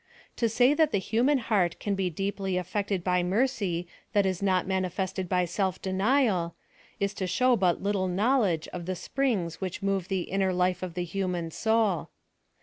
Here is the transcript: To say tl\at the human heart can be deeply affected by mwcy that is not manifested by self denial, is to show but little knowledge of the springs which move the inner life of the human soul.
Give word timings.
To 0.37 0.49
say 0.49 0.73
tl\at 0.75 0.89
the 0.91 0.97
human 0.97 1.37
heart 1.37 1.79
can 1.79 1.93
be 1.93 2.09
deeply 2.09 2.57
affected 2.57 3.03
by 3.03 3.21
mwcy 3.21 3.85
that 4.13 4.25
is 4.25 4.41
not 4.41 4.65
manifested 4.65 5.29
by 5.29 5.45
self 5.45 5.79
denial, 5.79 6.55
is 6.99 7.13
to 7.13 7.27
show 7.27 7.55
but 7.55 7.83
little 7.83 8.07
knowledge 8.07 8.67
of 8.69 8.87
the 8.87 8.95
springs 8.95 9.61
which 9.61 9.83
move 9.83 10.07
the 10.07 10.21
inner 10.21 10.53
life 10.53 10.81
of 10.81 10.95
the 10.95 11.03
human 11.03 11.51
soul. 11.51 12.09